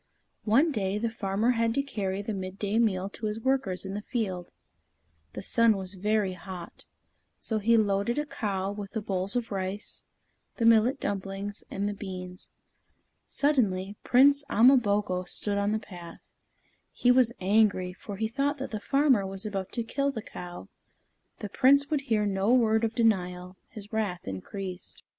One 0.45 0.71
day, 0.71 0.97
the 0.97 1.11
farmer 1.11 1.51
had 1.51 1.75
to 1.75 1.83
carry 1.83 2.23
the 2.23 2.33
midday 2.33 2.79
meal 2.79 3.07
to 3.09 3.27
his 3.27 3.39
workers 3.39 3.85
in 3.85 3.93
the 3.93 4.01
field. 4.01 4.49
The 5.33 5.43
sun 5.43 5.77
was 5.77 5.93
very 5.93 6.33
hot, 6.33 6.85
so 7.37 7.59
he 7.59 7.77
loaded 7.77 8.17
a 8.17 8.25
cow 8.25 8.71
with 8.71 8.93
the 8.93 9.01
bowls 9.01 9.35
of 9.35 9.51
rice, 9.51 10.07
the 10.55 10.65
millet 10.65 10.99
dumplings, 10.99 11.63
and 11.69 11.87
the 11.87 11.93
beans. 11.93 12.51
Suddenly, 13.27 13.95
Prince 14.03 14.43
Ama 14.49 14.75
boko 14.77 15.25
stood 15.25 15.59
in 15.59 15.71
the 15.71 15.77
path. 15.77 16.33
He 16.91 17.11
was 17.11 17.33
angry, 17.39 17.93
for 17.93 18.17
he 18.17 18.27
thought 18.27 18.57
that 18.57 18.71
the 18.71 18.79
farmer 18.79 19.23
was 19.27 19.45
about 19.45 19.71
to 19.73 19.83
kill 19.83 20.09
the 20.09 20.23
cow. 20.23 20.67
The 21.41 21.49
Prince 21.49 21.91
would 21.91 22.01
hear 22.01 22.25
no 22.25 22.51
word 22.51 22.83
of 22.83 22.95
denial; 22.95 23.55
his 23.69 23.93
wrath 23.93 24.27
increased. 24.27 25.03